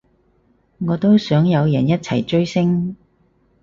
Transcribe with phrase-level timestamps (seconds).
[0.79, 2.95] 我都想有人一齊追星